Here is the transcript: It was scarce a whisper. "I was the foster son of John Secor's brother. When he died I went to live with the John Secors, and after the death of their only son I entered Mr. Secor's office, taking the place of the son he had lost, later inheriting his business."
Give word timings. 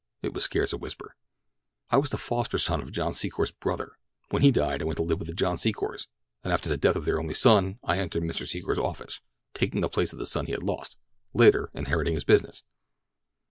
It 0.23 0.33
was 0.33 0.43
scarce 0.43 0.73
a 0.73 0.77
whisper. 0.77 1.15
"I 1.91 1.97
was 1.97 2.09
the 2.09 2.17
foster 2.17 2.57
son 2.57 2.81
of 2.81 2.91
John 2.91 3.11
Secor's 3.13 3.51
brother. 3.51 3.99
When 4.29 4.41
he 4.41 4.49
died 4.49 4.81
I 4.81 4.85
went 4.85 4.97
to 4.97 5.03
live 5.03 5.19
with 5.19 5.27
the 5.27 5.33
John 5.35 5.57
Secors, 5.57 6.07
and 6.43 6.51
after 6.51 6.69
the 6.69 6.75
death 6.77 6.95
of 6.95 7.05
their 7.05 7.19
only 7.19 7.35
son 7.35 7.77
I 7.83 7.99
entered 7.99 8.23
Mr. 8.23 8.47
Secor's 8.47 8.79
office, 8.79 9.21
taking 9.53 9.81
the 9.81 9.89
place 9.89 10.11
of 10.11 10.17
the 10.17 10.25
son 10.25 10.47
he 10.47 10.53
had 10.53 10.63
lost, 10.63 10.97
later 11.35 11.69
inheriting 11.75 12.15
his 12.15 12.23
business." 12.23 12.63